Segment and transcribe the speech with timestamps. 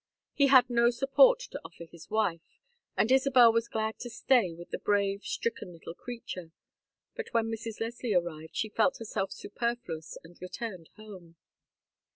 [0.33, 2.41] He had no support to offer his wife,
[2.97, 6.51] and Isabel was glad to stay with the brave stricken little creature;
[7.15, 7.79] but when Mrs.
[7.79, 11.35] Leslie arrived she felt herself superfluous and returned home.